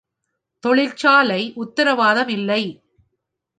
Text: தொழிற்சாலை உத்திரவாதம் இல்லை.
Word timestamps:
தொழிற்சாலை 0.63 1.53
உத்திரவாதம் 1.55 2.27
இல்லை. 2.27 2.63